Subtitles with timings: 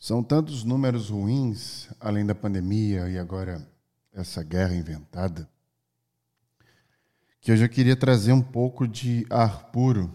[0.00, 3.68] São tantos números ruins, além da pandemia e agora
[4.14, 5.46] essa guerra inventada,
[7.38, 10.10] que eu já queria trazer um pouco de ar puro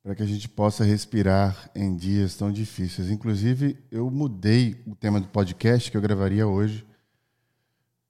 [0.00, 3.10] para que a gente possa respirar em dias tão difíceis.
[3.10, 6.86] Inclusive, eu mudei o tema do podcast que eu gravaria hoje,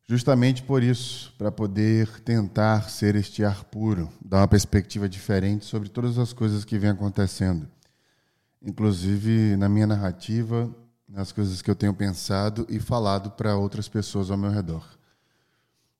[0.07, 5.89] justamente por isso, para poder tentar ser este ar puro, dar uma perspectiva diferente sobre
[5.89, 7.66] todas as coisas que vêm acontecendo
[8.65, 10.75] inclusive na minha narrativa,
[11.07, 14.85] nas coisas que eu tenho pensado e falado para outras pessoas ao meu redor.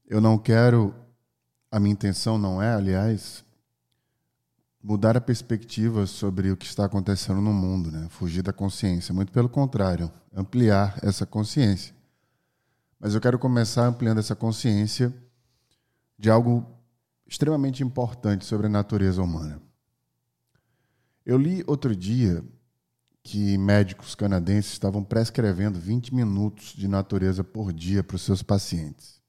[0.09, 0.95] Eu não quero,
[1.71, 3.45] a minha intenção não é, aliás,
[4.83, 8.07] mudar a perspectiva sobre o que está acontecendo no mundo, né?
[8.11, 9.15] fugir da consciência.
[9.15, 11.95] Muito pelo contrário, ampliar essa consciência.
[12.99, 15.13] Mas eu quero começar ampliando essa consciência
[16.19, 16.67] de algo
[17.27, 19.61] extremamente importante sobre a natureza humana.
[21.25, 22.45] Eu li outro dia
[23.23, 29.23] que médicos canadenses estavam prescrevendo 20 minutos de natureza por dia para os seus pacientes.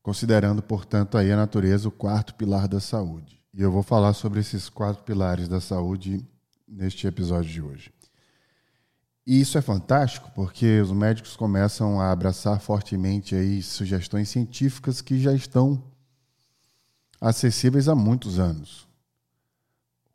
[0.00, 3.40] Considerando, portanto, aí a natureza o quarto pilar da saúde.
[3.52, 6.24] E eu vou falar sobre esses quatro pilares da saúde
[6.66, 7.92] neste episódio de hoje.
[9.26, 15.18] E isso é fantástico porque os médicos começam a abraçar fortemente aí sugestões científicas que
[15.20, 15.82] já estão
[17.20, 18.91] acessíveis há muitos anos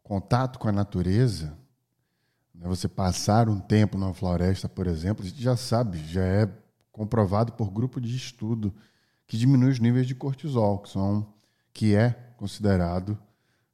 [0.08, 1.58] contato com a natureza,
[2.56, 6.50] né, você passar um tempo numa floresta, por exemplo, a gente já sabe, já é
[6.94, 8.74] comprovado por grupo de estudo
[9.28, 11.34] que diminui os níveis de cortisol, que, são,
[11.74, 13.20] que é considerado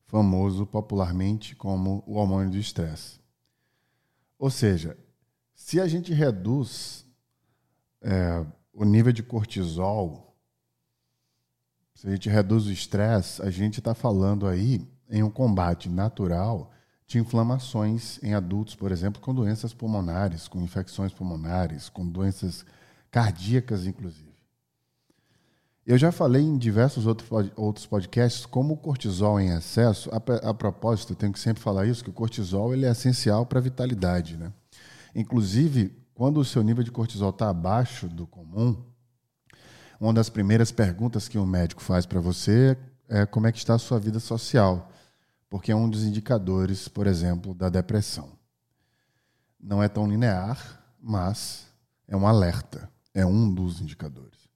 [0.07, 3.19] famoso popularmente como o hormônio do estresse.
[4.39, 4.97] Ou seja,
[5.53, 7.05] se a gente reduz
[8.01, 10.35] é, o nível de cortisol,
[11.93, 16.71] se a gente reduz o estresse, a gente está falando aí em um combate natural
[17.05, 22.65] de inflamações em adultos, por exemplo, com doenças pulmonares, com infecções pulmonares, com doenças
[23.11, 24.33] cardíacas, inclusive.
[25.85, 30.09] Eu já falei em diversos outros podcasts como o cortisol em excesso.
[30.11, 33.45] A, a propósito, eu tenho que sempre falar isso, que o cortisol ele é essencial
[33.45, 34.37] para a vitalidade.
[34.37, 34.51] Né?
[35.13, 38.81] Inclusive, quando o seu nível de cortisol está abaixo do comum,
[39.99, 42.77] uma das primeiras perguntas que um médico faz para você
[43.09, 44.89] é como é que está a sua vida social
[45.53, 48.31] porque é um dos indicadores, por exemplo, da depressão.
[49.61, 51.67] Não é tão linear, mas
[52.07, 54.49] é um alerta, é um dos indicadores.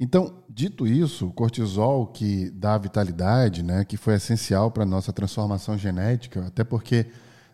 [0.00, 5.12] Então, dito isso, o cortisol que dá vitalidade, né, que foi essencial para a nossa
[5.12, 7.06] transformação genética, até porque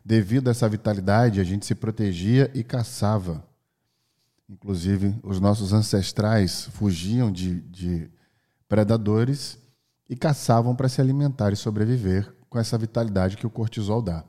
[0.03, 3.45] devido a essa vitalidade a gente se protegia e caçava.
[4.49, 8.11] Inclusive, os nossos ancestrais fugiam de, de
[8.67, 9.60] predadores
[10.11, 14.25] e caçavam para se alimentar e sobreviver com essa vitalidade que o cortisol dá.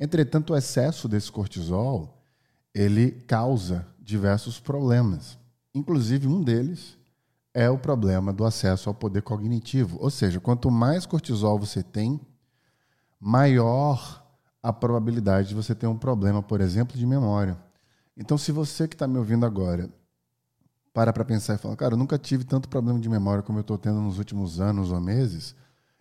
[0.00, 2.24] Entretanto, o excesso desse cortisol,
[2.74, 5.38] ele causa diversos problemas.
[5.74, 6.96] Inclusive, um deles
[7.52, 9.98] é o problema do acesso ao poder cognitivo.
[10.00, 12.18] Ou seja, quanto mais cortisol você tem,
[13.20, 14.24] maior
[14.62, 17.58] a probabilidade de você ter um problema, por exemplo, de memória.
[18.16, 19.90] Então, se você que está me ouvindo agora
[20.98, 23.60] para para pensar e falar, cara, eu nunca tive tanto problema de memória como eu
[23.60, 25.54] estou tendo nos últimos anos ou meses,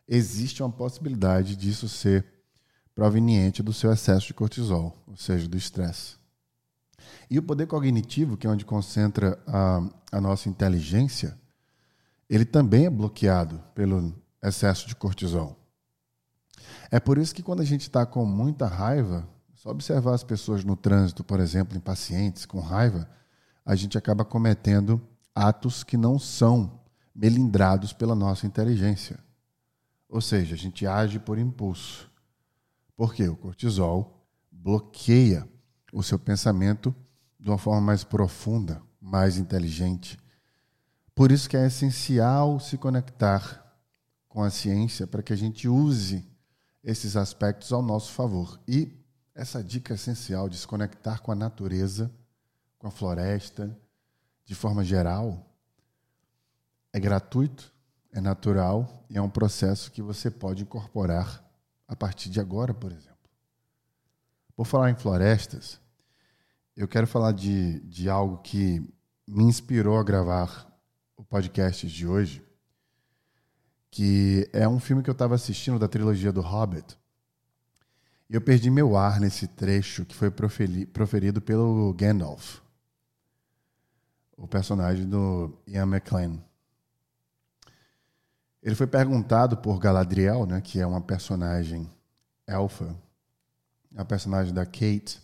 [0.08, 2.26] existe uma possibilidade disso ser
[2.96, 6.16] proveniente do seu excesso de cortisol, ou seja, do estresse.
[7.30, 11.38] E o poder cognitivo, que é onde concentra a, a nossa inteligência,
[12.28, 15.56] ele também é bloqueado pelo excesso de cortisol.
[16.90, 20.64] É por isso que quando a gente está com muita raiva, só observar as pessoas
[20.64, 23.08] no trânsito, por exemplo, impacientes, com raiva,
[23.68, 25.06] a gente acaba cometendo
[25.36, 26.80] atos que não são
[27.14, 29.20] melindrados pela nossa inteligência.
[30.08, 32.10] Ou seja, a gente age por impulso.
[32.96, 35.46] Porque o cortisol bloqueia
[35.92, 36.96] o seu pensamento
[37.38, 40.18] de uma forma mais profunda, mais inteligente.
[41.14, 43.78] Por isso que é essencial se conectar
[44.30, 46.26] com a ciência para que a gente use
[46.82, 48.58] esses aspectos ao nosso favor.
[48.66, 48.94] E
[49.36, 52.10] essa dica essencial de se conectar com a natureza
[52.78, 53.76] com a floresta,
[54.46, 55.46] de forma geral,
[56.94, 57.74] é gratuito,
[58.12, 61.44] é natural e é um processo que você pode incorporar
[61.88, 63.18] a partir de agora, por exemplo.
[64.56, 65.80] Por falar em florestas,
[66.76, 68.82] eu quero falar de, de algo que
[69.28, 70.68] me inspirou a gravar
[71.16, 72.44] o podcast de hoje,
[73.92, 76.98] que é um filme que eu estava assistindo da trilogia do Hobbit.
[78.30, 82.67] E eu perdi meu ar nesse trecho que foi proferido pelo Gandalf
[84.38, 86.42] o personagem do Ian McClane.
[88.62, 91.90] Ele foi perguntado por Galadriel, né, que é uma personagem
[92.46, 92.96] elfa,
[93.96, 95.20] a personagem da Kate,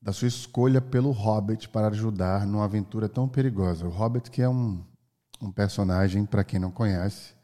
[0.00, 3.86] da sua escolha pelo Hobbit para ajudar numa aventura tão perigosa.
[3.86, 4.84] O Hobbit que é um,
[5.40, 7.34] um personagem, para quem não conhece,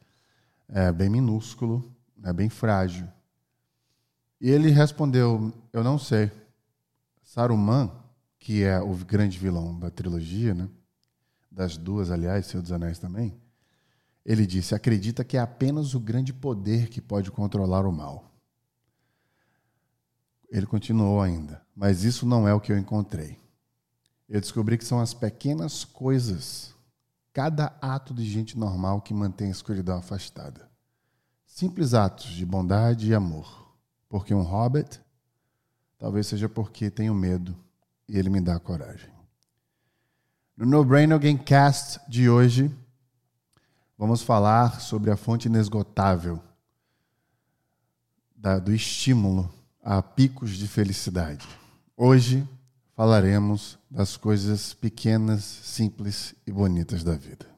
[0.68, 1.92] é bem minúsculo,
[2.22, 3.06] é bem frágil.
[4.40, 6.30] E ele respondeu: Eu não sei.
[7.22, 7.90] Saruman,
[8.48, 10.70] que é o grande vilão da trilogia, né?
[11.50, 13.38] das duas, aliás, Senhor dos Anéis também,
[14.24, 18.32] ele disse: acredita que é apenas o grande poder que pode controlar o mal.
[20.48, 23.38] Ele continuou ainda, mas isso não é o que eu encontrei.
[24.26, 26.74] Eu descobri que são as pequenas coisas,
[27.34, 30.70] cada ato de gente normal que mantém a escuridão afastada.
[31.44, 33.76] Simples atos de bondade e amor.
[34.08, 34.98] Porque um hobbit,
[35.98, 37.54] talvez seja porque tenho medo
[38.08, 39.10] e ele me dá coragem.
[40.56, 42.74] No No Brain Again Cast de hoje,
[43.96, 46.42] vamos falar sobre a fonte inesgotável
[48.34, 49.52] da, do estímulo
[49.82, 51.46] a picos de felicidade.
[51.96, 52.48] Hoje
[52.94, 57.57] falaremos das coisas pequenas, simples e bonitas da vida.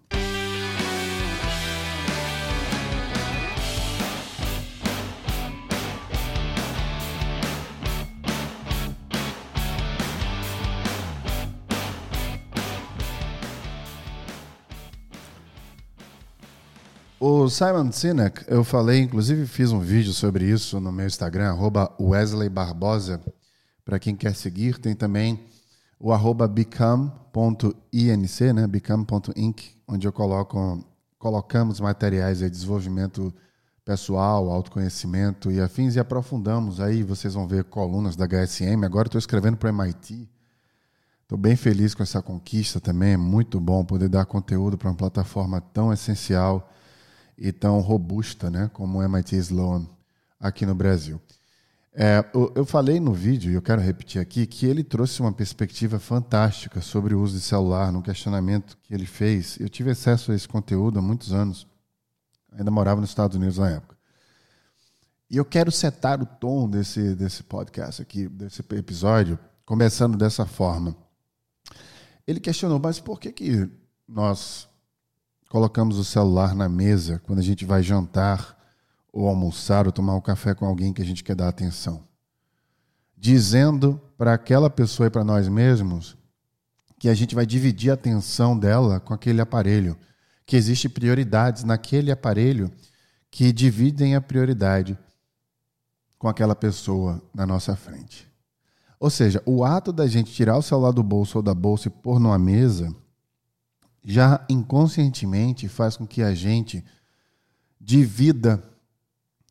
[17.22, 21.54] O Simon Sinek, eu falei, inclusive fiz um vídeo sobre isso no meu Instagram,
[22.00, 23.20] Wesley Barbosa.
[23.84, 25.38] Para quem quer seguir, tem também
[25.98, 26.14] o
[26.48, 27.74] become.inc,
[28.54, 28.66] né?
[28.66, 30.82] become.inc, onde eu coloco,
[31.18, 33.30] colocamos materiais de desenvolvimento
[33.84, 36.80] pessoal, autoconhecimento e afins, e aprofundamos.
[36.80, 38.82] Aí vocês vão ver colunas da HSM.
[38.82, 40.26] Agora estou escrevendo para o MIT.
[41.24, 43.12] Estou bem feliz com essa conquista também.
[43.12, 46.66] É muito bom poder dar conteúdo para uma plataforma tão essencial
[47.40, 49.86] e tão robusta né, como MIT Sloan
[50.38, 51.18] aqui no Brasil.
[51.92, 55.98] É, eu falei no vídeo, e eu quero repetir aqui, que ele trouxe uma perspectiva
[55.98, 59.58] fantástica sobre o uso de celular no questionamento que ele fez.
[59.58, 61.66] Eu tive acesso a esse conteúdo há muitos anos,
[62.52, 63.96] ainda morava nos Estados Unidos na época.
[65.28, 70.94] E eu quero setar o tom desse, desse podcast aqui, desse episódio, começando dessa forma.
[72.26, 73.68] Ele questionou, mas por que, que
[74.06, 74.69] nós
[75.50, 78.56] colocamos o celular na mesa quando a gente vai jantar
[79.12, 82.04] ou almoçar ou tomar um café com alguém que a gente quer dar atenção.
[83.18, 86.16] Dizendo para aquela pessoa e para nós mesmos
[87.00, 89.98] que a gente vai dividir a atenção dela com aquele aparelho,
[90.46, 92.70] que existe prioridades naquele aparelho
[93.28, 94.96] que dividem a prioridade
[96.16, 98.30] com aquela pessoa na nossa frente.
[99.00, 101.90] Ou seja, o ato da gente tirar o celular do bolso ou da bolsa e
[101.90, 102.94] pôr numa mesa
[104.04, 106.84] já inconscientemente faz com que a gente
[107.80, 108.62] divida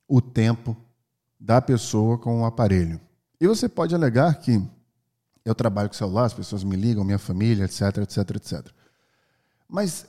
[0.08, 0.76] o tempo
[1.40, 3.00] da pessoa com o aparelho.
[3.40, 4.62] E você pode alegar que
[5.46, 8.68] eu trabalho com celular, as pessoas me ligam, minha família, etc, etc, etc.
[9.68, 10.06] Mas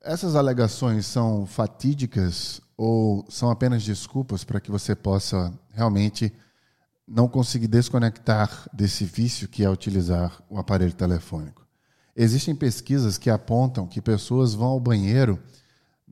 [0.00, 6.32] essas alegações são fatídicas ou são apenas desculpas para que você possa realmente
[7.06, 11.61] não conseguir desconectar desse vício que é utilizar o aparelho telefônico?
[12.14, 15.38] Existem pesquisas que apontam que pessoas vão ao banheiro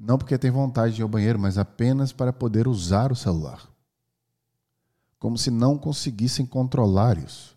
[0.01, 3.69] não porque têm vontade de ir ao banheiro, mas apenas para poder usar o celular.
[5.19, 7.55] Como se não conseguissem controlar isso.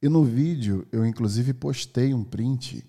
[0.00, 2.82] E no vídeo eu inclusive postei um print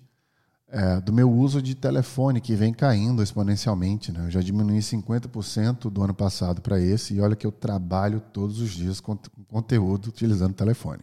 [0.68, 4.10] é, do meu uso de telefone que vem caindo exponencialmente.
[4.10, 4.24] Né?
[4.26, 8.58] Eu já diminui 50% do ano passado para esse e olha que eu trabalho todos
[8.58, 11.02] os dias com conteúdo utilizando telefone.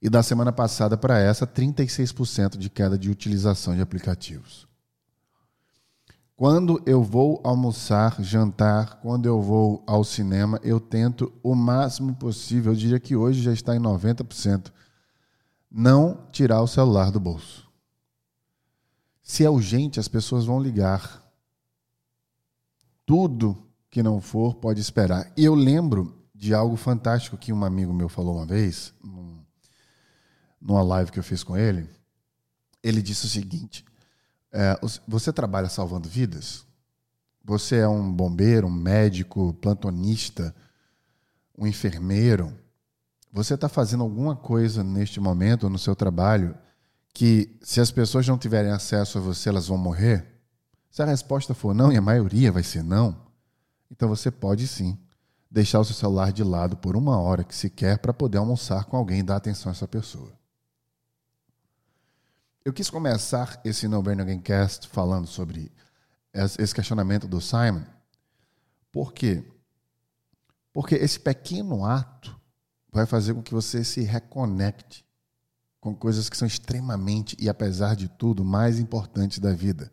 [0.00, 4.68] E da semana passada para essa, 36% de queda de utilização de aplicativos.
[6.36, 12.70] Quando eu vou almoçar, jantar, quando eu vou ao cinema, eu tento o máximo possível,
[12.70, 14.70] eu diria que hoje já está em 90%,
[15.68, 17.68] não tirar o celular do bolso.
[19.20, 21.28] Se é urgente, as pessoas vão ligar.
[23.04, 23.58] Tudo
[23.90, 25.32] que não for pode esperar.
[25.36, 28.94] E eu lembro de algo fantástico que um amigo meu falou uma vez,
[30.60, 31.88] numa live que eu fiz com ele,
[32.82, 33.84] ele disse o seguinte:
[34.52, 36.66] é, você trabalha salvando vidas?
[37.44, 40.54] Você é um bombeiro, um médico, plantonista,
[41.56, 42.52] um enfermeiro?
[43.32, 46.54] Você está fazendo alguma coisa neste momento no seu trabalho
[47.14, 50.26] que, se as pessoas não tiverem acesso a você, elas vão morrer?
[50.90, 53.16] Se a resposta for não, e a maioria vai ser não,
[53.90, 54.98] então você pode sim
[55.50, 58.84] deixar o seu celular de lado por uma hora que se quer para poder almoçar
[58.84, 60.37] com alguém e dar atenção a essa pessoa.
[62.68, 65.72] Eu quis começar esse No Again Cast falando sobre
[66.34, 67.80] esse questionamento do Simon.
[68.92, 69.42] Por quê?
[70.70, 72.38] Porque esse pequeno ato
[72.92, 75.02] vai fazer com que você se reconecte
[75.80, 79.90] com coisas que são extremamente e, apesar de tudo, mais importantes da vida.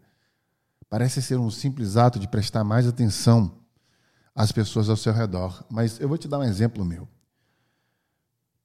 [0.89, 3.57] Parece ser um simples ato de prestar mais atenção
[4.35, 5.65] às pessoas ao seu redor.
[5.69, 7.07] Mas eu vou te dar um exemplo meu.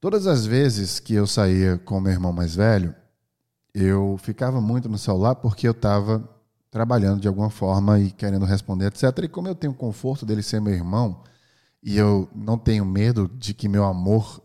[0.00, 2.92] Todas as vezes que eu saía com meu irmão mais velho,
[3.74, 6.28] eu ficava muito no celular porque eu estava
[6.70, 9.24] trabalhando de alguma forma e querendo responder, etc.
[9.24, 11.22] E como eu tenho o conforto dele ser meu irmão
[11.82, 14.42] e eu não tenho medo de que meu amor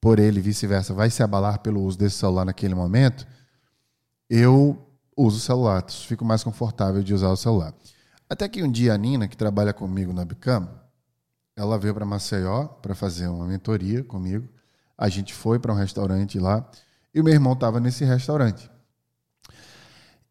[0.00, 3.26] por ele vice-versa vai se abalar pelo uso desse celular naquele momento,
[4.28, 4.78] eu
[5.16, 7.72] uso o celular, fico mais confortável de usar o celular.
[8.28, 10.68] Até que um dia a Nina, que trabalha comigo na Bicam,
[11.56, 14.48] ela veio para Maceió para fazer uma mentoria comigo.
[14.98, 16.68] A gente foi para um restaurante lá
[17.14, 18.70] e o meu irmão estava nesse restaurante.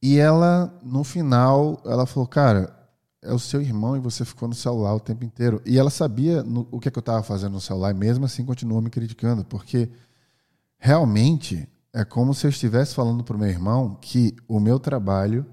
[0.01, 2.77] E ela, no final, ela falou: Cara,
[3.21, 5.61] é o seu irmão e você ficou no celular o tempo inteiro.
[5.65, 8.25] E ela sabia no, o que, é que eu estava fazendo no celular e mesmo
[8.25, 9.89] assim continuou me criticando, porque
[10.77, 15.45] realmente é como se eu estivesse falando para o meu irmão que o meu trabalho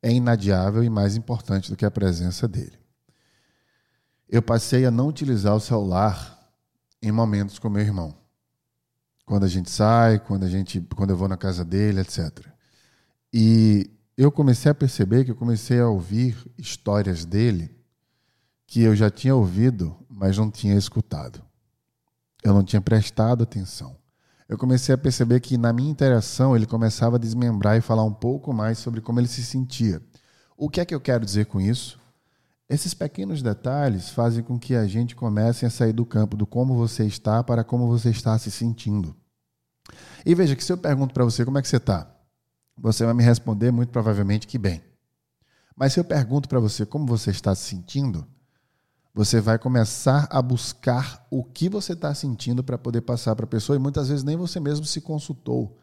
[0.00, 2.78] é inadiável e mais importante do que a presença dele.
[4.28, 6.38] Eu passei a não utilizar o celular
[7.02, 8.21] em momentos com meu irmão.
[9.24, 12.46] Quando a gente sai, quando a gente, quando eu vou na casa dele, etc.
[13.32, 17.74] E eu comecei a perceber que eu comecei a ouvir histórias dele
[18.66, 21.42] que eu já tinha ouvido, mas não tinha escutado.
[22.42, 23.96] Eu não tinha prestado atenção.
[24.48, 28.12] Eu comecei a perceber que na minha interação ele começava a desmembrar e falar um
[28.12, 30.02] pouco mais sobre como ele se sentia.
[30.56, 31.98] O que é que eu quero dizer com isso?
[32.72, 36.74] Esses pequenos detalhes fazem com que a gente comece a sair do campo do como
[36.74, 39.14] você está para como você está se sentindo.
[40.24, 42.10] E veja que se eu pergunto para você como é que você está,
[42.74, 44.82] você vai me responder muito provavelmente que bem.
[45.76, 48.26] Mas se eu pergunto para você como você está se sentindo,
[49.12, 53.48] você vai começar a buscar o que você está sentindo para poder passar para a
[53.48, 55.78] pessoa e muitas vezes nem você mesmo se consultou.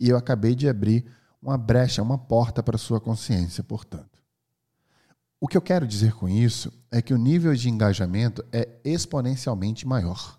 [0.00, 1.06] E eu acabei de abrir
[1.40, 4.11] uma brecha, uma porta para a sua consciência, portanto.
[5.42, 9.84] O que eu quero dizer com isso é que o nível de engajamento é exponencialmente
[9.84, 10.38] maior.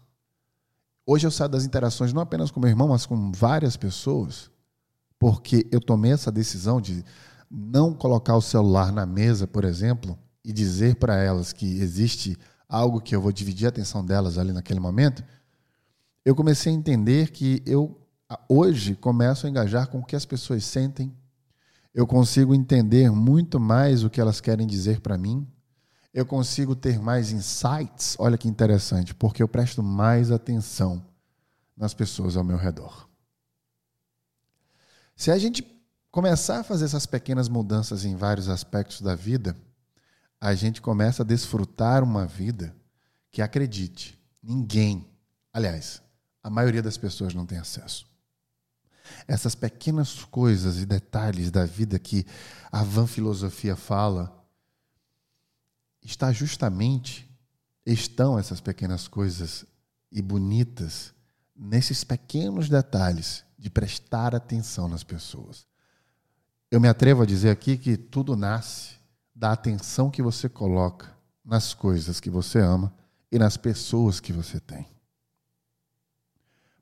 [1.05, 4.49] Hoje eu saio das interações não apenas com meu irmão, mas com várias pessoas
[5.19, 7.03] porque eu tomei essa decisão de
[7.51, 12.37] não colocar o celular na mesa, por exemplo, e dizer para elas que existe
[12.69, 15.21] algo que eu vou dividir a atenção delas ali naquele momento,
[16.23, 17.99] eu comecei a entender que eu
[18.47, 21.13] hoje começo a engajar com o que as pessoas sentem.
[21.93, 25.47] Eu consigo entender muito mais o que elas querem dizer para mim.
[26.13, 28.15] Eu consigo ter mais insights.
[28.17, 31.05] Olha que interessante, porque eu presto mais atenção
[31.77, 33.07] nas pessoas ao meu redor.
[35.15, 35.63] Se a gente
[36.09, 39.55] começar a fazer essas pequenas mudanças em vários aspectos da vida,
[40.41, 42.75] a gente começa a desfrutar uma vida
[43.31, 45.07] que, acredite, ninguém,
[45.51, 46.01] aliás,
[46.41, 48.05] a maioria das pessoas não tem acesso.
[49.27, 52.25] Essas pequenas coisas e detalhes da vida que
[52.71, 54.45] a van filosofia fala,
[56.01, 57.29] está justamente,
[57.85, 59.65] estão essas pequenas coisas
[60.11, 61.13] e bonitas
[61.55, 65.65] nesses pequenos detalhes de prestar atenção nas pessoas.
[66.69, 68.95] Eu me atrevo a dizer aqui que tudo nasce
[69.35, 72.93] da atenção que você coloca nas coisas que você ama
[73.31, 74.87] e nas pessoas que você tem.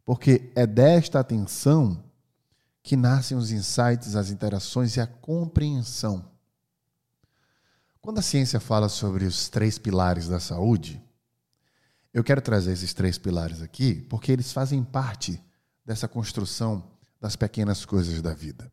[0.06, 2.04] Porque é desta atenção
[2.84, 6.26] que nascem os insights, as interações e a compreensão.
[8.02, 11.02] Quando a ciência fala sobre os três pilares da saúde,
[12.14, 15.42] eu quero trazer esses três pilares aqui porque eles fazem parte
[15.86, 16.84] dessa construção
[17.20, 18.72] das pequenas coisas da vida.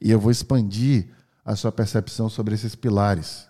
[0.00, 1.08] E eu vou expandir
[1.44, 3.48] a sua percepção sobre esses pilares.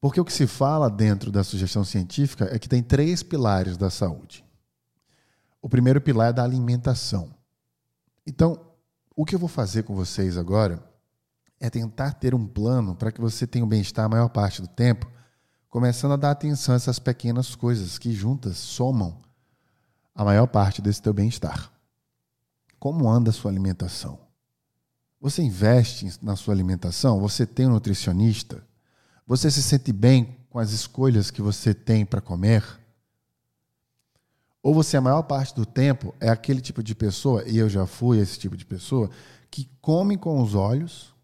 [0.00, 3.90] Porque o que se fala dentro da sugestão científica é que tem três pilares da
[3.90, 4.44] saúde.
[5.60, 7.34] O primeiro pilar é da alimentação.
[8.26, 8.60] Então,
[9.16, 10.82] o que eu vou fazer com vocês agora
[11.58, 14.62] é tentar ter um plano para que você tenha o um bem-estar a maior parte
[14.62, 15.10] do tempo,
[15.68, 19.20] começando a dar atenção a essas pequenas coisas que juntas somam
[20.14, 21.72] a maior parte desse teu bem-estar.
[22.78, 24.20] Como anda a sua alimentação?
[25.20, 27.20] Você investe na sua alimentação?
[27.20, 28.64] Você tem um nutricionista?
[29.26, 32.64] Você se sente bem com as escolhas que você tem para comer?
[34.62, 37.86] Ou você, a maior parte do tempo, é aquele tipo de pessoa, e eu já
[37.86, 39.08] fui esse tipo de pessoa,
[39.50, 41.14] que come com os olhos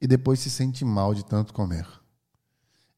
[0.00, 1.86] e depois se sente mal de tanto comer.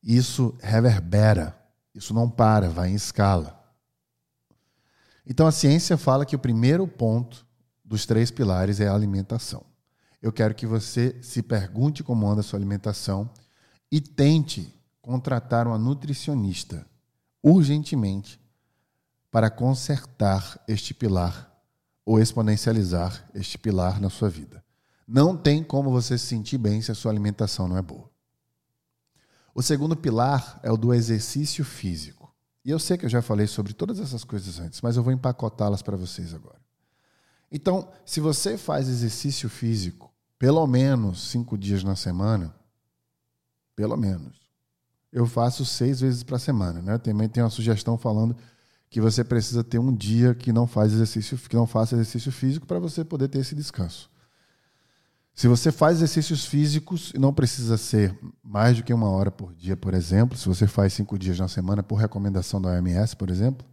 [0.02, 1.58] Isso reverbera,
[1.94, 3.60] isso não para, vai em escala.
[5.26, 7.46] Então a ciência fala que o primeiro ponto
[7.82, 9.64] dos três pilares é a alimentação.
[10.20, 13.30] Eu quero que você se pergunte como anda a sua alimentação
[13.90, 16.86] e tente contratar uma nutricionista,
[17.42, 18.40] urgentemente
[19.34, 21.52] para consertar este pilar
[22.06, 24.64] ou exponencializar este pilar na sua vida.
[25.08, 28.08] Não tem como você se sentir bem se a sua alimentação não é boa.
[29.52, 32.32] O segundo pilar é o do exercício físico.
[32.64, 35.12] E eu sei que eu já falei sobre todas essas coisas antes, mas eu vou
[35.12, 36.60] empacotá-las para vocês agora.
[37.50, 42.54] Então, se você faz exercício físico pelo menos cinco dias na semana,
[43.74, 44.44] pelo menos,
[45.10, 46.80] eu faço seis vezes para semana.
[46.80, 46.98] Né?
[46.98, 48.36] Também tem uma sugestão falando
[48.94, 52.64] que você precisa ter um dia que não faz exercício, que não faça exercício físico
[52.64, 54.08] para você poder ter esse descanso.
[55.34, 59.52] Se você faz exercícios físicos, e não precisa ser mais do que uma hora por
[59.52, 63.30] dia, por exemplo, se você faz cinco dias na semana, por recomendação da OMS, por
[63.30, 63.66] exemplo,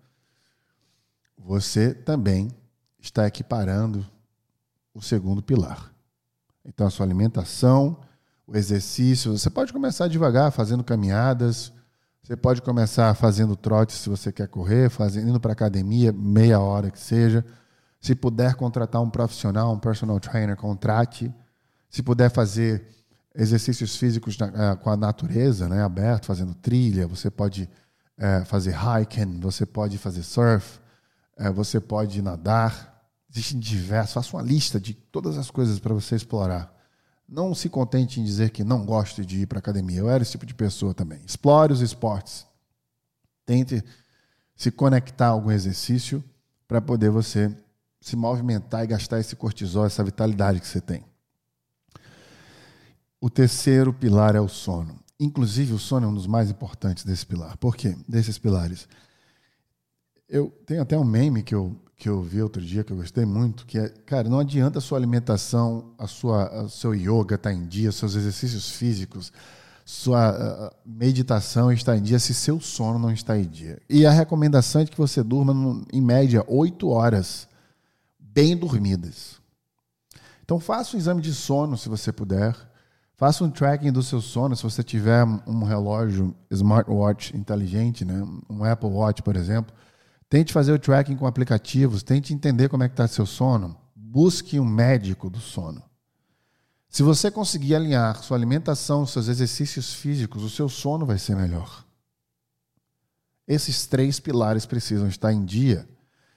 [1.38, 2.50] você também
[3.00, 4.04] está equiparando
[4.92, 5.94] o segundo pilar.
[6.66, 8.00] Então, a sua alimentação,
[8.48, 11.72] o exercício, você pode começar devagar, fazendo caminhadas,
[12.24, 16.92] você pode começar fazendo trote se você quer correr, fazendo, indo para academia, meia hora
[16.92, 17.46] que seja.
[18.00, 21.34] Se puder contratar um profissional, um personal trainer, contrate
[21.92, 22.88] se puder fazer
[23.36, 27.70] exercícios físicos na, uh, com a natureza, né, aberto, fazendo trilha, você pode
[28.18, 30.80] uh, fazer hiking, você pode fazer surf,
[31.38, 32.90] uh, você pode nadar.
[33.30, 34.14] Existem diversos.
[34.14, 36.74] Faça uma lista de todas as coisas para você explorar.
[37.32, 40.00] Não se contente em dizer que não gosta de ir para academia.
[40.00, 41.22] Eu era esse tipo de pessoa também.
[41.26, 42.46] Explore os esportes.
[43.46, 43.82] Tente
[44.54, 46.22] se conectar a algum exercício
[46.68, 47.50] para poder você
[48.02, 51.06] se movimentar e gastar esse cortisol, essa vitalidade que você tem.
[53.22, 55.00] O terceiro pilar é o sono.
[55.18, 57.56] Inclusive, o sono é um dos mais importantes desse pilar.
[57.56, 57.96] Por quê?
[58.10, 58.90] Desses pilares.
[60.28, 63.26] Eu tenho até um meme que eu, que eu vi outro dia que eu gostei
[63.26, 67.52] muito, que é, cara, não adianta a sua alimentação, a sua, o seu yoga estar
[67.52, 69.32] tá em dia, seus exercícios físicos,
[69.86, 73.80] sua meditação está em dia se seu sono não está em dia.
[73.88, 77.48] E a recomendação é que você durma, em média, oito horas
[78.20, 79.40] bem dormidas.
[80.44, 82.56] Então, faça um exame de sono, se você puder
[83.22, 84.56] Faça um tracking do seu sono.
[84.56, 88.28] Se você tiver um relógio smartwatch inteligente, né?
[88.50, 89.72] um Apple Watch, por exemplo,
[90.32, 93.78] tente fazer o tracking com aplicativos, tente entender como é que está seu sono.
[93.94, 95.84] Busque um médico do sono.
[96.88, 101.86] Se você conseguir alinhar sua alimentação, seus exercícios físicos, o seu sono vai ser melhor.
[103.46, 105.86] Esses três pilares precisam estar em dia.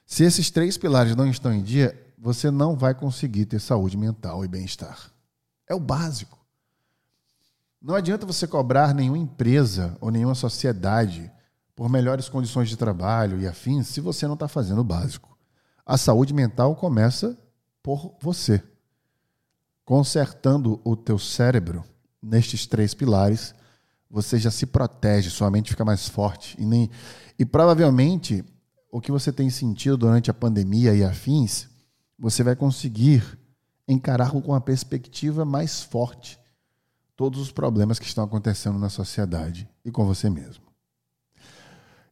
[0.04, 4.44] Se esses três pilares não estão em dia, você não vai conseguir ter saúde mental
[4.44, 5.12] e bem-estar.
[5.68, 6.44] É o básico.
[7.80, 11.30] Não adianta você cobrar nenhuma empresa ou nenhuma sociedade
[11.74, 15.36] por melhores condições de trabalho e afins se você não está fazendo o básico.
[15.84, 17.36] A saúde mental começa
[17.82, 18.62] por você.
[19.84, 21.84] Consertando o teu cérebro
[22.22, 23.54] nestes três pilares,
[24.10, 26.56] você já se protege, sua mente fica mais forte.
[26.58, 26.90] E, nem,
[27.38, 28.44] e provavelmente
[28.90, 31.68] o que você tem sentido durante a pandemia e afins,
[32.18, 33.38] você vai conseguir
[33.86, 36.38] encarar com uma perspectiva mais forte
[37.16, 40.73] todos os problemas que estão acontecendo na sociedade e com você mesmo.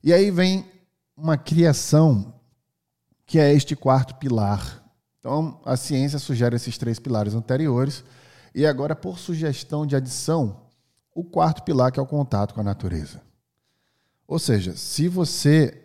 [0.03, 0.65] E aí vem
[1.17, 2.35] uma criação
[3.25, 4.83] que é este quarto pilar.
[5.19, 8.05] Então, a ciência sugere esses três pilares anteriores
[8.55, 10.67] e agora, por sugestão de adição,
[11.15, 13.23] o quarto pilar que é o contato com a natureza.
[14.27, 15.83] Ou seja, se você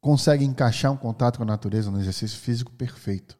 [0.00, 3.38] consegue encaixar um contato com a natureza no exercício físico perfeito.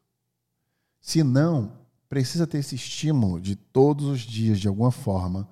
[1.00, 1.72] Se não,
[2.08, 5.48] precisa ter esse estímulo de todos os dias, de alguma forma,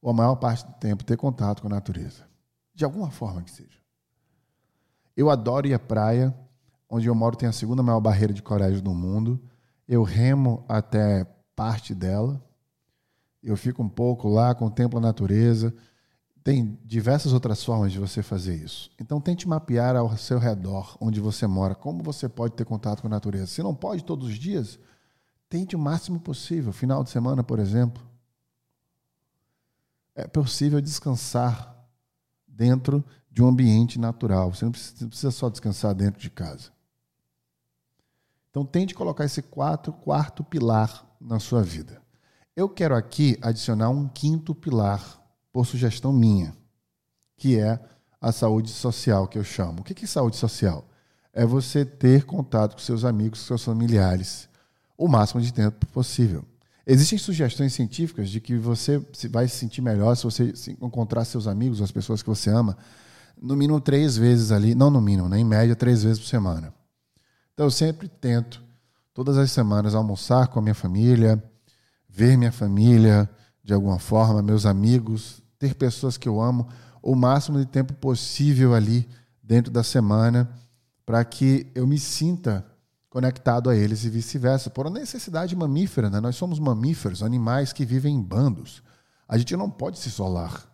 [0.00, 2.24] ou a maior parte do tempo, ter contato com a natureza.
[2.74, 3.78] De alguma forma que seja.
[5.16, 6.34] Eu adoro ir à praia,
[6.88, 9.40] onde eu moro tem a segunda maior barreira de coragem do mundo.
[9.86, 12.42] Eu remo até parte dela.
[13.42, 15.74] Eu fico um pouco lá, contemplo a natureza.
[16.42, 18.90] Tem diversas outras formas de você fazer isso.
[19.00, 23.06] Então tente mapear ao seu redor, onde você mora, como você pode ter contato com
[23.06, 23.46] a natureza.
[23.46, 24.78] Se não pode todos os dias,
[25.54, 26.72] Tente o máximo possível.
[26.72, 28.02] Final de semana, por exemplo.
[30.12, 31.73] É possível descansar
[32.54, 34.54] dentro de um ambiente natural.
[34.54, 36.70] Você não precisa, só descansar dentro de casa.
[38.50, 42.00] Então, tente colocar esse quatro, quarto pilar na sua vida.
[42.54, 45.20] Eu quero aqui adicionar um quinto pilar,
[45.52, 46.56] por sugestão minha,
[47.36, 47.78] que é
[48.20, 49.80] a saúde social, que eu chamo.
[49.80, 50.88] O que é saúde social?
[51.32, 54.48] É você ter contato com seus amigos, com seus familiares,
[54.96, 56.44] o máximo de tempo possível.
[56.86, 61.80] Existem sugestões científicas de que você vai se sentir melhor se você encontrar seus amigos,
[61.80, 62.76] as pessoas que você ama,
[63.40, 66.74] no mínimo três vezes ali, não no mínimo, né, em média três vezes por semana.
[67.52, 68.62] Então eu sempre tento,
[69.14, 71.42] todas as semanas, almoçar com a minha família,
[72.08, 73.28] ver minha família
[73.62, 76.68] de alguma forma, meus amigos, ter pessoas que eu amo.
[77.02, 79.06] o máximo de tempo possível ali
[79.42, 80.50] dentro da semana
[81.04, 82.64] para que eu me sinta
[83.14, 84.68] conectado a eles e vice-versa.
[84.68, 86.18] Por necessidade mamífera, né?
[86.18, 88.82] nós somos mamíferos, animais que vivem em bandos.
[89.28, 90.68] A gente não pode se isolar.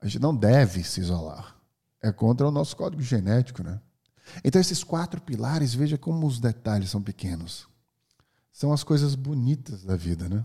[0.00, 1.56] A gente não deve se isolar.
[2.00, 3.80] É contra o nosso código genético, né?
[4.44, 7.66] Então, esses quatro pilares, veja como os detalhes são pequenos.
[8.52, 10.44] São as coisas bonitas da vida, né?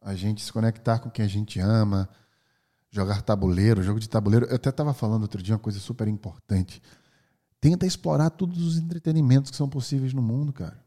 [0.00, 2.08] A gente se conectar com quem a gente ama,
[2.92, 4.46] jogar tabuleiro, jogo de tabuleiro.
[4.46, 6.80] Eu até estava falando outro dia uma coisa super importante.
[7.60, 10.82] Tenta explorar todos os entretenimentos que são possíveis no mundo, cara.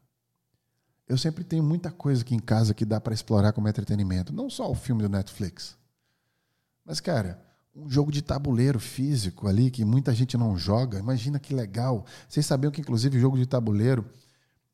[1.06, 4.32] Eu sempre tenho muita coisa aqui em casa que dá para explorar como entretenimento.
[4.32, 5.76] Não só o filme do Netflix.
[6.84, 7.40] Mas, cara,
[7.76, 10.98] um jogo de tabuleiro físico ali que muita gente não joga.
[10.98, 12.04] Imagina que legal.
[12.28, 14.04] Vocês sabiam que, inclusive, jogo de tabuleiro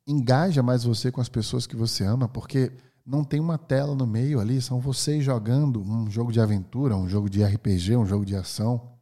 [0.07, 2.73] engaja mais você com as pessoas que você ama, porque
[3.05, 7.09] não tem uma tela no meio ali, são vocês jogando um jogo de aventura, um
[7.09, 8.93] jogo de RPG, um jogo de ação.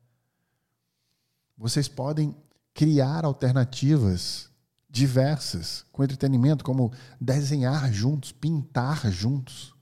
[1.56, 2.34] Vocês podem
[2.78, 4.48] criar alternativas
[4.88, 9.74] diversas com entretenimento, como desenhar juntos, pintar juntos,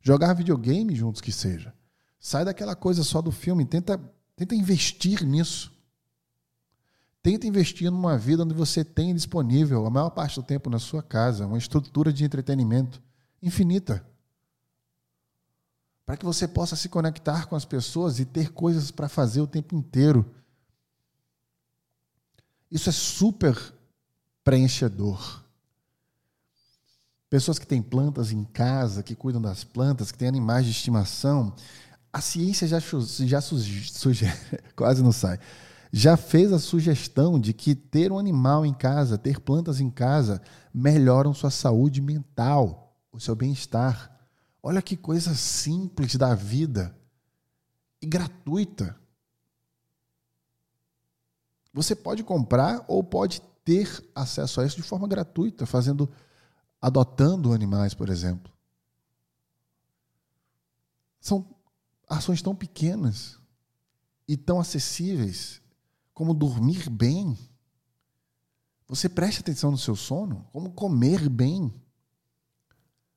[0.00, 1.74] jogar videogame juntos que seja.
[2.18, 4.00] Sai daquela coisa só do filme, tenta,
[4.34, 5.70] tenta investir nisso.
[7.22, 11.02] Tenta investir numa vida onde você tem disponível a maior parte do tempo na sua
[11.02, 13.02] casa uma estrutura de entretenimento
[13.42, 14.02] infinita.
[16.06, 19.46] Para que você possa se conectar com as pessoas e ter coisas para fazer o
[19.46, 20.24] tempo inteiro.
[22.70, 23.56] Isso é super
[24.44, 25.42] preenchedor.
[27.30, 31.54] Pessoas que têm plantas em casa, que cuidam das plantas, que têm animais de estimação.
[32.12, 34.32] A ciência já, já sugere,
[34.74, 35.38] quase não sai,
[35.92, 40.40] já fez a sugestão de que ter um animal em casa, ter plantas em casa,
[40.72, 44.14] melhoram sua saúde mental, o seu bem-estar.
[44.62, 46.94] Olha que coisa simples da vida
[48.02, 48.96] e gratuita.
[51.78, 56.10] Você pode comprar ou pode ter acesso a isso de forma gratuita, fazendo,
[56.82, 58.52] adotando animais, por exemplo.
[61.20, 61.48] São
[62.08, 63.38] ações tão pequenas
[64.26, 65.62] e tão acessíveis
[66.12, 67.38] como dormir bem.
[68.88, 71.72] Você preste atenção no seu sono, como comer bem.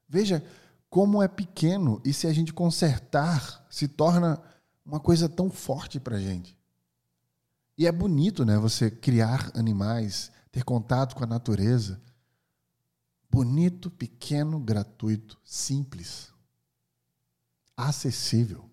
[0.08, 0.46] Veja
[0.88, 4.40] como é pequeno e se a gente consertar, se torna
[4.86, 6.61] uma coisa tão forte para a gente.
[7.78, 8.58] E é bonito, né?
[8.58, 12.02] Você criar animais, ter contato com a natureza.
[13.30, 16.32] Bonito, pequeno, gratuito, simples,
[17.78, 18.70] acessível.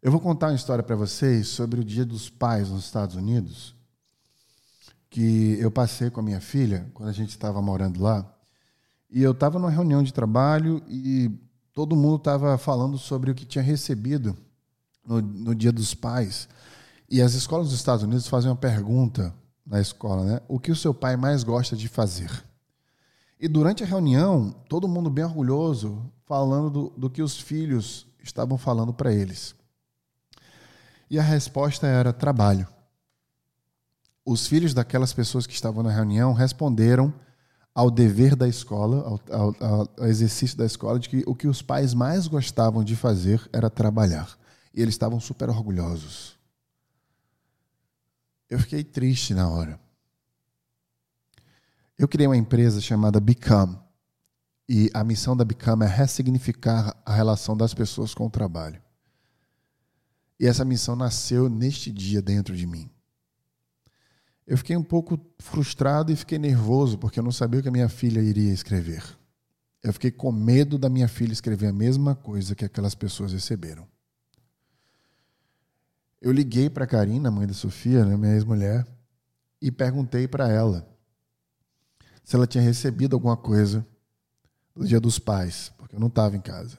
[0.00, 3.74] Eu vou contar uma história para vocês sobre o Dia dos Pais nos Estados Unidos,
[5.10, 8.24] que eu passei com a minha filha quando a gente estava morando lá.
[9.10, 11.30] E eu estava numa reunião de trabalho e
[11.72, 14.36] todo mundo estava falando sobre o que tinha recebido
[15.06, 16.48] no, no Dia dos Pais.
[17.08, 19.32] E as escolas dos Estados Unidos fazem uma pergunta
[19.64, 20.40] na escola, né?
[20.48, 22.30] O que o seu pai mais gosta de fazer?
[23.38, 28.56] E durante a reunião, todo mundo bem orgulhoso, falando do, do que os filhos estavam
[28.56, 29.54] falando para eles.
[31.08, 32.66] E a resposta era trabalho.
[34.24, 37.14] Os filhos daquelas pessoas que estavam na reunião responderam
[37.72, 41.60] ao dever da escola, ao, ao, ao exercício da escola, de que o que os
[41.62, 44.36] pais mais gostavam de fazer era trabalhar.
[44.76, 46.38] E eles estavam super orgulhosos.
[48.48, 49.80] Eu fiquei triste na hora.
[51.98, 53.78] Eu criei uma empresa chamada Become.
[54.68, 58.82] E a missão da Become é ressignificar a relação das pessoas com o trabalho.
[60.38, 62.90] E essa missão nasceu neste dia dentro de mim.
[64.46, 67.72] Eu fiquei um pouco frustrado e fiquei nervoso porque eu não sabia o que a
[67.72, 69.02] minha filha iria escrever.
[69.82, 73.88] Eu fiquei com medo da minha filha escrever a mesma coisa que aquelas pessoas receberam.
[76.20, 78.86] Eu liguei para a Karina, mãe da Sofia, né, minha ex-mulher,
[79.60, 80.86] e perguntei para ela
[82.24, 83.86] se ela tinha recebido alguma coisa
[84.74, 86.78] do Dia dos Pais, porque eu não estava em casa.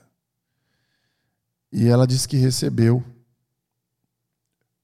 [1.72, 3.04] E ela disse que recebeu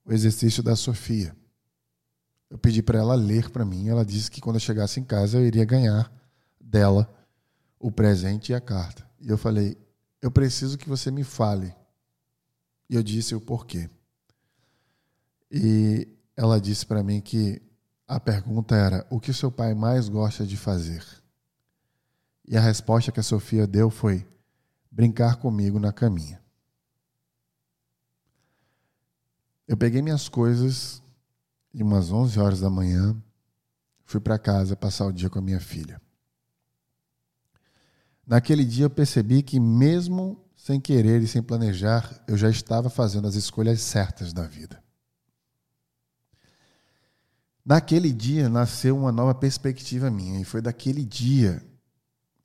[0.06, 1.36] o exercício da Sofia.
[2.50, 3.90] Eu pedi para ela ler para mim.
[3.90, 6.12] Ela disse que quando eu chegasse em casa eu iria ganhar
[6.60, 7.12] dela
[7.80, 9.08] o presente e a carta.
[9.20, 9.78] E eu falei:
[10.22, 11.76] eu preciso que você me fale.
[12.90, 13.90] E eu disse o porquê.
[15.56, 17.62] E ela disse para mim que
[18.08, 21.06] a pergunta era: o que seu pai mais gosta de fazer?
[22.48, 24.28] E a resposta que a Sofia deu foi:
[24.90, 26.42] brincar comigo na caminha.
[29.68, 31.04] Eu peguei minhas coisas
[31.72, 33.16] e umas 11 horas da manhã
[34.04, 36.02] fui para casa passar o dia com a minha filha.
[38.26, 43.28] Naquele dia eu percebi que mesmo sem querer e sem planejar, eu já estava fazendo
[43.28, 44.83] as escolhas certas da vida.
[47.66, 51.64] Naquele dia nasceu uma nova perspectiva minha, e foi daquele dia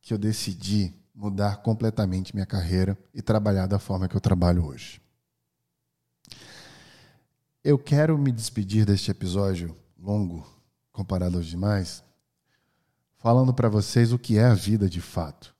[0.00, 5.00] que eu decidi mudar completamente minha carreira e trabalhar da forma que eu trabalho hoje.
[7.64, 10.46] Eu quero me despedir deste episódio longo
[10.92, 12.04] comparado aos demais,
[13.18, 15.54] falando para vocês o que é a vida de fato.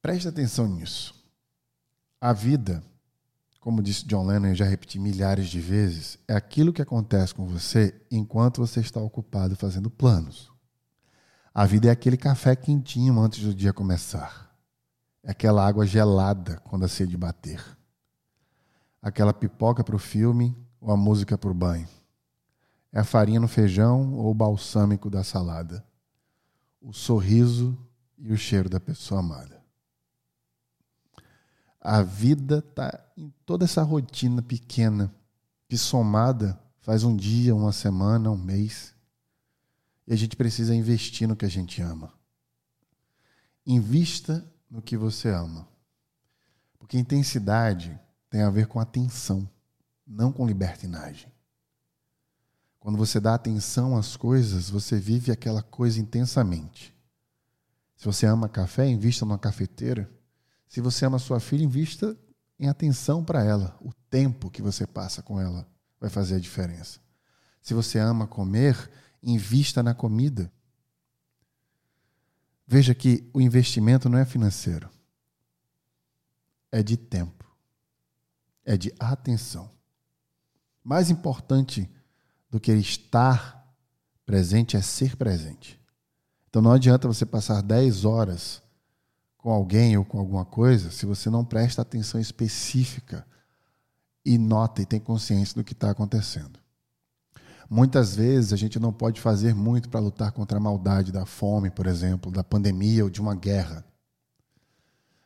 [0.00, 1.14] Preste atenção nisso.
[2.18, 2.82] A vida
[3.70, 7.46] como disse John Lennon, eu já repeti milhares de vezes, é aquilo que acontece com
[7.46, 10.50] você enquanto você está ocupado fazendo planos.
[11.54, 14.52] A vida é aquele café quentinho antes do dia começar.
[15.22, 17.64] É aquela água gelada quando a sede bater.
[19.00, 21.86] Aquela pipoca para o filme ou a música para o banho.
[22.92, 25.84] É a farinha no feijão ou o balsâmico da salada.
[26.80, 27.78] O sorriso
[28.18, 29.59] e o cheiro da pessoa amada.
[31.80, 35.10] A vida está em toda essa rotina pequena,
[35.66, 38.94] que somada faz um dia, uma semana, um mês.
[40.06, 42.12] E a gente precisa investir no que a gente ama.
[43.66, 45.66] Invista no que você ama.
[46.78, 49.48] Porque intensidade tem a ver com atenção,
[50.06, 51.32] não com libertinagem.
[52.78, 56.94] Quando você dá atenção às coisas, você vive aquela coisa intensamente.
[57.96, 60.10] Se você ama café, invista numa cafeteira
[60.70, 62.16] se você ama sua filha, invista
[62.56, 63.76] em atenção para ela.
[63.80, 67.00] O tempo que você passa com ela vai fazer a diferença.
[67.60, 68.88] Se você ama comer,
[69.20, 70.50] invista na comida.
[72.64, 74.88] Veja que o investimento não é financeiro,
[76.70, 77.44] é de tempo,
[78.64, 79.72] é de atenção.
[80.84, 81.90] Mais importante
[82.48, 83.68] do que estar
[84.24, 85.80] presente é ser presente.
[86.48, 88.62] Então não adianta você passar 10 horas
[89.42, 93.26] com alguém ou com alguma coisa se você não presta atenção específica
[94.24, 96.58] e nota e tem consciência do que está acontecendo.
[97.68, 101.70] Muitas vezes a gente não pode fazer muito para lutar contra a maldade da fome,
[101.70, 103.84] por exemplo, da pandemia ou de uma guerra.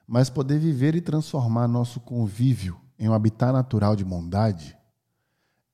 [0.07, 4.77] Mas poder viver e transformar nosso convívio em um habitat natural de bondade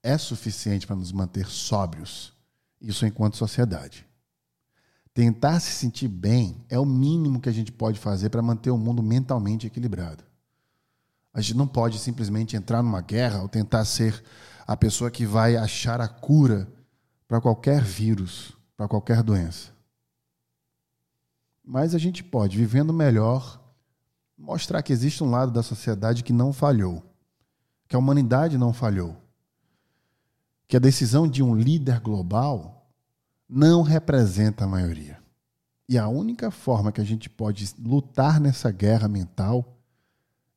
[0.02, 2.32] é suficiente para nos manter sóbrios,
[2.80, 4.09] isso enquanto sociedade.
[5.12, 8.78] Tentar se sentir bem é o mínimo que a gente pode fazer para manter o
[8.78, 10.24] mundo mentalmente equilibrado.
[11.32, 14.22] A gente não pode simplesmente entrar numa guerra ou tentar ser
[14.66, 16.68] a pessoa que vai achar a cura
[17.26, 19.72] para qualquer vírus, para qualquer doença.
[21.64, 23.60] Mas a gente pode, vivendo melhor,
[24.36, 27.04] mostrar que existe um lado da sociedade que não falhou,
[27.86, 29.16] que a humanidade não falhou,
[30.66, 32.79] que a decisão de um líder global
[33.50, 35.18] não representa a maioria.
[35.88, 39.76] E a única forma que a gente pode lutar nessa guerra mental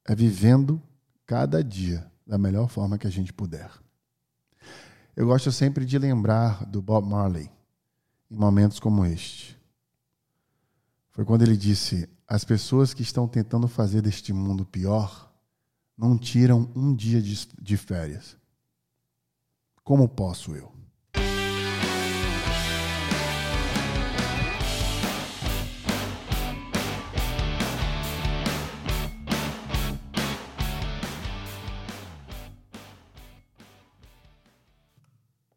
[0.06, 0.80] é vivendo
[1.26, 3.72] cada dia da melhor forma que a gente puder.
[5.16, 7.50] Eu gosto sempre de lembrar do Bob Marley
[8.30, 9.60] em momentos como este.
[11.12, 15.32] Foi quando ele disse: As pessoas que estão tentando fazer deste mundo pior
[15.98, 18.36] não tiram um dia de, férias.
[19.84, 20.83] Como posso eu?